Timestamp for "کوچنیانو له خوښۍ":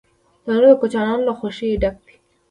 0.81-1.71